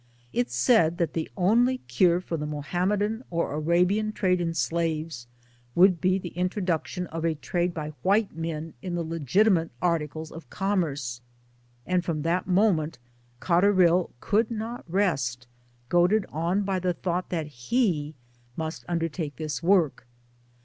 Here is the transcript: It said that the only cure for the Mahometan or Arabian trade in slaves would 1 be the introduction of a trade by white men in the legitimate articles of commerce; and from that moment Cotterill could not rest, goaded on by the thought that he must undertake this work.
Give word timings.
It 0.33 0.49
said 0.49 0.97
that 0.97 1.13
the 1.13 1.29
only 1.37 1.77
cure 1.77 2.19
for 2.19 2.35
the 2.35 2.47
Mahometan 2.47 3.23
or 3.29 3.53
Arabian 3.53 4.13
trade 4.13 4.41
in 4.41 4.55
slaves 4.55 5.27
would 5.75 5.91
1 5.91 5.95
be 5.97 6.17
the 6.17 6.29
introduction 6.29 7.05
of 7.05 7.23
a 7.23 7.35
trade 7.35 7.71
by 7.71 7.91
white 8.01 8.35
men 8.35 8.73
in 8.81 8.95
the 8.95 9.03
legitimate 9.03 9.69
articles 9.79 10.31
of 10.31 10.49
commerce; 10.49 11.21
and 11.85 12.03
from 12.03 12.23
that 12.23 12.47
moment 12.47 12.97
Cotterill 13.39 14.09
could 14.21 14.49
not 14.49 14.83
rest, 14.89 15.45
goaded 15.87 16.25
on 16.29 16.63
by 16.63 16.79
the 16.79 16.93
thought 16.95 17.29
that 17.29 17.45
he 17.45 18.15
must 18.57 18.83
undertake 18.87 19.35
this 19.35 19.61
work. 19.61 20.07